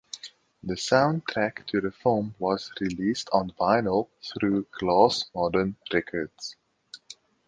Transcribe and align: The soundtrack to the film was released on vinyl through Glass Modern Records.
The 0.63 0.73
soundtrack 0.73 1.67
to 1.67 1.79
the 1.79 1.91
film 1.91 2.33
was 2.39 2.71
released 2.81 3.29
on 3.33 3.51
vinyl 3.51 4.09
through 4.33 4.65
Glass 4.71 5.25
Modern 5.35 5.75
Records. 5.93 6.55